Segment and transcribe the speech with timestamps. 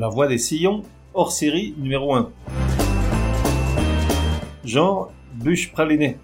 [0.00, 0.80] La voix des sillons,
[1.12, 2.30] hors série numéro 1.
[4.64, 6.16] Genre bûche pralinée.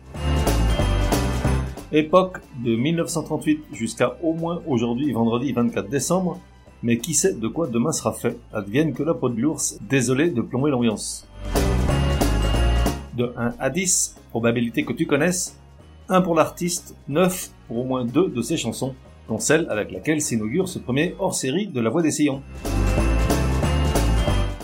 [1.92, 6.40] Époque de 1938 jusqu'à au moins aujourd'hui vendredi 24 décembre,
[6.82, 10.30] mais qui sait de quoi demain sera fait, advienne que la peau de l'ours, désolé
[10.30, 11.28] de plomber l'ambiance.
[13.14, 15.60] De 1 à 10, probabilité que tu connaisses,
[16.08, 18.94] 1 pour l'artiste, 9 pour au moins 2 de ses chansons,
[19.28, 22.40] dont celle avec laquelle s'inaugure ce premier hors-série de La Voix des Sillons.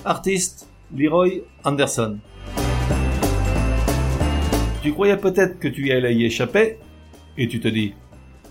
[0.05, 2.19] Artiste, Leroy Anderson.
[4.83, 6.79] Tu croyais peut-être que tu y allais y échapper,
[7.39, 7.95] et tu te dis,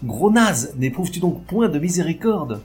[0.04, 2.62] Gros naze, n'éprouves-tu donc point de miséricorde?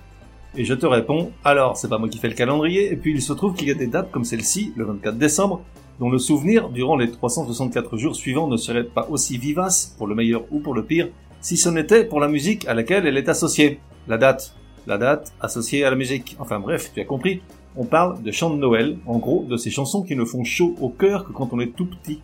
[0.56, 3.20] Et je te réponds, alors c'est pas moi qui fais le calendrier, et puis il
[3.20, 5.62] se trouve qu'il y a des dates comme celle-ci, le 24 décembre,
[5.98, 10.14] dont le souvenir durant les 364 jours suivants ne serait pas aussi vivace, pour le
[10.14, 11.08] meilleur ou pour le pire,
[11.40, 13.80] si ce n'était pour la musique à laquelle elle est associée.
[14.06, 14.54] La date.
[14.86, 16.36] La date associée à la musique.
[16.38, 17.42] Enfin bref, tu as compris.
[17.78, 20.74] On parle de chants de Noël, en gros, de ces chansons qui ne font chaud
[20.80, 22.22] au cœur que quand on est tout petit.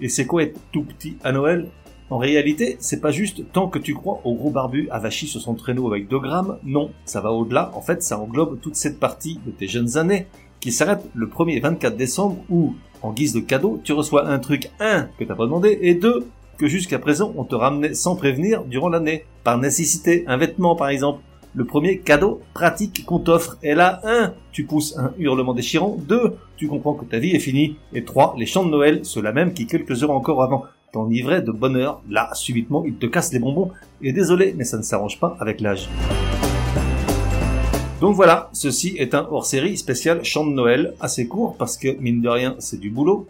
[0.00, 1.68] Et c'est quoi être tout petit à Noël?
[2.10, 5.54] En réalité, c'est pas juste tant que tu crois au gros barbu avachi sur son
[5.54, 9.40] traîneau avec 2 grammes, non, ça va au-delà, en fait ça englobe toute cette partie
[9.44, 10.26] de tes jeunes années
[10.60, 14.70] qui s'arrête le 1er 24 décembre où, en guise de cadeau, tu reçois un truc,
[14.80, 18.64] un, que t'as pas demandé, et deux, que jusqu'à présent on te ramenait sans prévenir
[18.64, 19.24] durant l'année.
[19.42, 21.20] Par nécessité, un vêtement par exemple.
[21.56, 23.58] Le premier cadeau pratique qu'on t'offre.
[23.62, 25.96] Et là, un, tu pousses un hurlement déchirant.
[26.00, 27.76] Deux, tu comprends que ta vie est finie.
[27.92, 31.52] Et trois, les chants de Noël, ceux-là même qui quelques heures encore avant t'enivraient de
[31.52, 32.02] bonheur.
[32.10, 33.70] Là, subitement, ils te cassent les bonbons.
[34.02, 35.88] Et désolé, mais ça ne s'arrange pas avec l'âge.
[38.00, 42.20] Donc voilà, ceci est un hors-série spécial chant de Noël, assez court parce que, mine
[42.20, 43.28] de rien, c'est du boulot.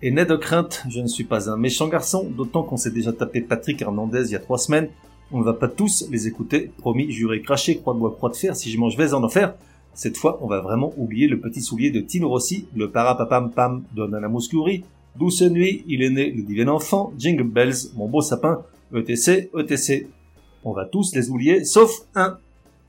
[0.00, 3.12] Et né de crainte, je ne suis pas un méchant garçon, d'autant qu'on s'est déjà
[3.12, 4.88] tapé Patrick Hernandez il y a trois semaines.
[5.32, 8.36] On ne va pas tous les écouter, promis, juré, craché, croix de bois, croix de
[8.36, 9.54] fer, si je mange vais en enfer.
[9.92, 13.82] Cette fois, on va vraiment oublier le petit soulier de Tino Rossi, le parapapam pam
[13.94, 14.84] de Nana Mouskouri.
[15.18, 18.62] Douce nuit, il est né le divin enfant, Jingle Bells, mon beau sapin,
[18.94, 20.08] ETC, ETC.
[20.64, 22.38] On va tous les oublier, sauf un,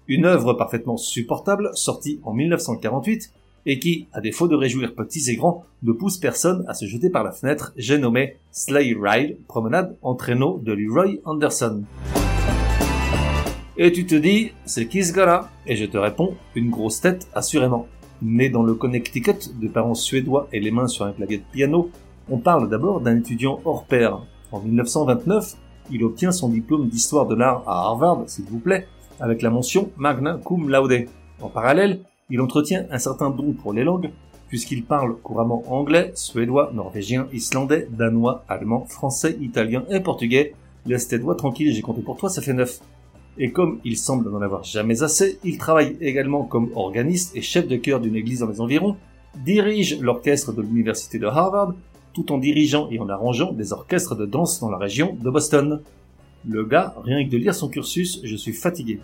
[0.08, 3.32] une œuvre parfaitement supportable, sortie en 1948,
[3.66, 7.10] et qui, à défaut de réjouir petits et grands, ne pousse personne à se jeter
[7.10, 11.84] par la fenêtre, j'ai nommé Sleigh Ride, promenade en traîneau de Leroy Anderson.
[13.80, 15.52] Et tu te dis, c'est qui ce gars-là?
[15.68, 17.86] Et je te réponds, une grosse tête, assurément.
[18.24, 21.92] Né dans le Connecticut, de parents suédois et les mains sur un clavier de piano,
[22.28, 24.20] on parle d'abord d'un étudiant hors pair.
[24.52, 25.56] En 1929,
[25.92, 28.88] il obtient son diplôme d'histoire de l'art à Harvard, s'il vous plaît,
[29.20, 31.06] avec la mention magna cum laude.
[31.40, 32.00] En parallèle,
[32.32, 34.10] il entretient un certain don pour les langues,
[34.48, 40.56] puisqu'il parle couramment anglais, suédois, norvégien, islandais, danois, allemand, français, italien et portugais.
[40.88, 42.80] Laisse tes doigts tranquilles, j'ai compté pour toi, ça fait neuf.
[43.40, 47.68] Et comme il semble n'en avoir jamais assez, il travaille également comme organiste et chef
[47.68, 48.96] de chœur d'une église dans les environs,
[49.46, 51.74] dirige l'orchestre de l'université de Harvard,
[52.14, 55.82] tout en dirigeant et en arrangeant des orchestres de danse dans la région de Boston.
[56.50, 59.00] Le gars, rien que de lire son cursus, je suis fatigué.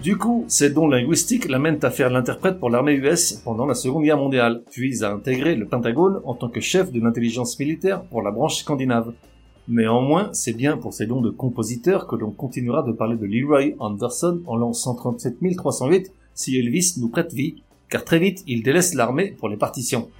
[0.00, 4.04] Du coup, ces dons linguistiques l'amènent à faire l'interprète pour l'armée US pendant la Seconde
[4.04, 8.22] Guerre mondiale, puis à intégrer le Pentagone en tant que chef de l'intelligence militaire pour
[8.22, 9.12] la branche scandinave.
[9.66, 13.74] Néanmoins, c'est bien pour ses dons de compositeur que l'on continuera de parler de Leroy
[13.78, 18.92] Anderson en l'an 137 308 si Elvis nous prête vie, car très vite il délaisse
[18.92, 20.10] l'armée pour les partitions.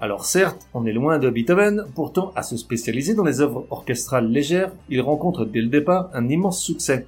[0.00, 4.30] Alors certes, on est loin de Beethoven, pourtant à se spécialiser dans les œuvres orchestrales
[4.30, 7.06] légères, il rencontre dès le départ un immense succès.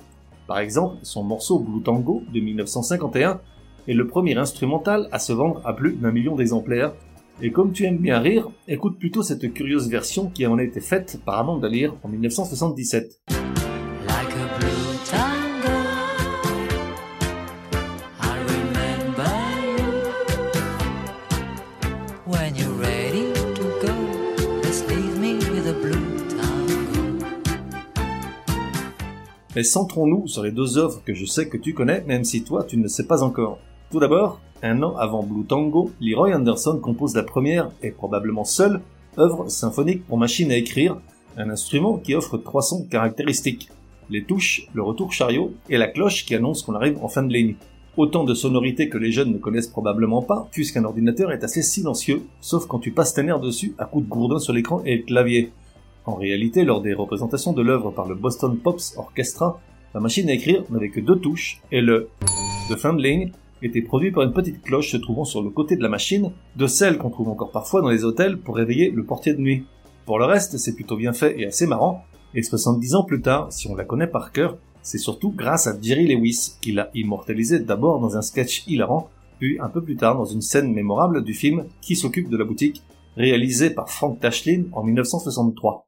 [0.48, 3.40] Par exemple, son morceau Blue Tango de 1951
[3.86, 6.92] est le premier instrumental à se vendre à plus d'un million d'exemplaires.
[7.40, 10.80] Et comme tu aimes bien rire, écoute plutôt cette curieuse version qui en a été
[10.80, 13.20] faite par Amanda Lear en 1977.
[29.54, 32.64] Mais centrons-nous sur les deux œuvres que je sais que tu connais, même si toi
[32.64, 33.60] tu ne le sais pas encore.
[33.90, 38.82] Tout d'abord, un an avant Blue Tango, Leroy Anderson compose la première, et probablement seule,
[39.16, 40.98] œuvre symphonique pour machine à écrire,
[41.38, 43.70] un instrument qui offre trois sons caractéristiques.
[44.10, 47.32] Les touches, le retour chariot et la cloche qui annonce qu'on arrive en fin de
[47.32, 47.54] ligne.
[47.96, 52.24] Autant de sonorités que les jeunes ne connaissent probablement pas, puisqu'un ordinateur est assez silencieux,
[52.42, 55.04] sauf quand tu passes tes nerfs dessus à coups de gourdin sur l'écran et le
[55.04, 55.50] clavier.
[56.04, 59.60] En réalité, lors des représentations de l'œuvre par le Boston Pops Orchestra,
[59.94, 62.10] la machine à écrire n'avait que deux touches, et le
[62.70, 63.32] de fin de ligne
[63.62, 66.66] était produit par une petite cloche se trouvant sur le côté de la machine, de
[66.66, 69.64] celle qu'on trouve encore parfois dans les hôtels pour réveiller le portier de nuit.
[70.06, 73.52] Pour le reste, c'est plutôt bien fait et assez marrant, et 70 ans plus tard,
[73.52, 77.58] si on la connaît par cœur, c'est surtout grâce à Jerry Lewis, qui l'a immortalisé
[77.58, 81.34] d'abord dans un sketch hilarant, puis un peu plus tard dans une scène mémorable du
[81.34, 82.82] film Qui s'occupe de la boutique,
[83.16, 85.86] réalisé par Frank Tashlin en 1963.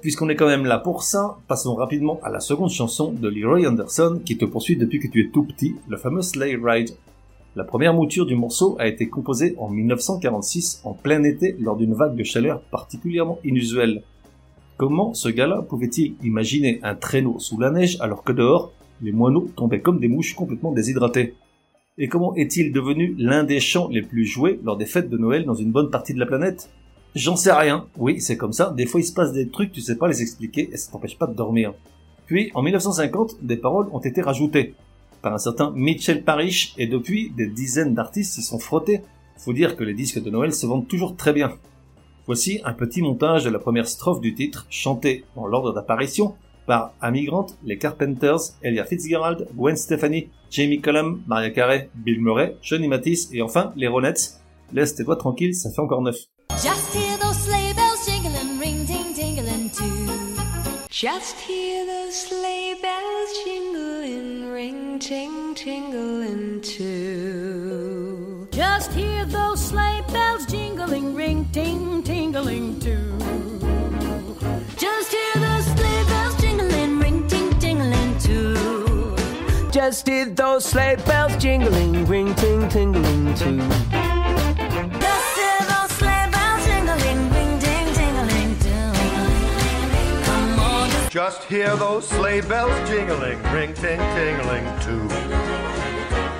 [0.00, 3.66] Puisqu'on est quand même là pour ça, passons rapidement à la seconde chanson de Leroy
[3.66, 6.90] Anderson qui te poursuit depuis que tu es tout petit, le fameux Sleigh Ride.
[7.56, 11.94] La première mouture du morceau a été composée en 1946 en plein été lors d'une
[11.94, 14.02] vague de chaleur particulièrement inusuelle.
[14.76, 19.48] Comment ce gars-là pouvait-il imaginer un traîneau sous la neige alors que dehors, les moineaux
[19.56, 21.34] tombaient comme des mouches complètement déshydratés
[21.98, 25.44] Et comment est-il devenu l'un des chants les plus joués lors des fêtes de Noël
[25.44, 26.70] dans une bonne partie de la planète?
[27.14, 27.86] J'en sais rien.
[27.96, 28.72] Oui, c'est comme ça.
[28.76, 31.18] Des fois, il se passe des trucs, tu sais pas les expliquer et ça t'empêche
[31.18, 31.74] pas de dormir.
[32.26, 34.74] Puis, en 1950, des paroles ont été rajoutées
[35.20, 39.02] par un certain Mitchell Parrish et depuis, des dizaines d'artistes s'y sont frottés.
[39.36, 41.52] Faut dire que les disques de Noël se vendent toujours très bien.
[42.26, 46.34] Voici un petit montage de la première strophe du titre, chanté dans l'ordre d'apparition
[46.66, 52.56] par Amy Grant, les Carpenters, Elia Fitzgerald, Gwen Stefani, Jamie Cullum, Maria Carey, Bill Murray,
[52.62, 54.40] Johnny Mathis et enfin les Ronettes.
[54.72, 56.26] Laisse tes doigts tranquilles, ça fait encore neuf.
[56.58, 60.36] Just hear those sleigh bells jingling, ring ting tingling too.
[60.90, 68.46] Just hear those sleigh bells jingling, ring ting tingling too.
[68.52, 73.18] Just hear those sleigh bells jingling, ring ting tingling too.
[74.76, 79.16] Just hear those sleigh bells jingling, ring ting tingling too.
[79.70, 84.09] Just hear those sleigh bells jingling, ring ting tingling too.
[91.10, 95.02] Just hear those sleigh bells jingling, ring ting tingling too.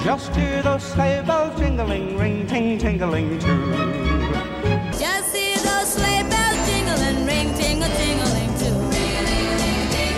[0.04, 3.62] Just hear those sleigh bells jingling, ring ting tingling too.
[4.96, 8.78] Just hear those sleigh bells jingling, ring ting a tingling too.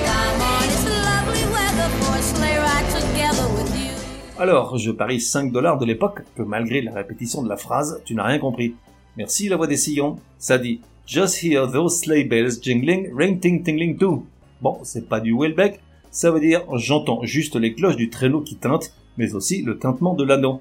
[0.05, 3.97] Come on, it's lovely weather for a sleigh ride together with you.
[4.39, 8.15] Alors, je parie 5 dollars de l'époque que malgré la répétition de la phrase, tu
[8.15, 8.75] n'as rien compris.
[9.17, 10.19] Merci la voix des sillons.
[10.39, 14.27] Ça dit Just hear those sleigh bells jingling, ring ting tingling too.
[14.63, 15.81] Bon, c'est pas du Welbeck,
[16.13, 20.15] ça veut dire j'entends juste les cloches du traîneau qui tintent, mais aussi le tintement
[20.15, 20.61] de l'anneau.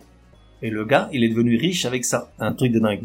[0.64, 3.04] Et le gars, il est devenu riche avec ça, un truc de dingue.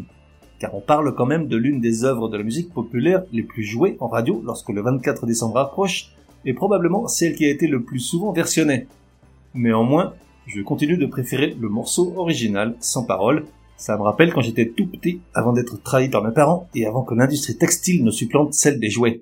[0.57, 3.63] Car on parle quand même de l'une des œuvres de la musique populaire les plus
[3.63, 6.13] jouées en radio lorsque le 24 décembre approche,
[6.45, 8.87] et probablement celle qui a été le plus souvent versionnée.
[9.53, 10.15] Néanmoins,
[10.47, 13.45] je continue de préférer le morceau original, sans parole.
[13.75, 17.03] Ça me rappelle quand j'étais tout petit, avant d'être trahi par mes parents et avant
[17.03, 19.21] que l'industrie textile ne supplante celle des jouets.